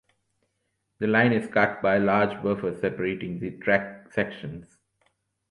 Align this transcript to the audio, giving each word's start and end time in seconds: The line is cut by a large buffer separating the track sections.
The 0.97 1.05
line 1.05 1.31
is 1.31 1.47
cut 1.47 1.79
by 1.79 1.97
a 1.97 1.99
large 1.99 2.41
buffer 2.41 2.73
separating 2.75 3.37
the 3.37 3.51
track 3.59 4.11
sections. 4.11 4.79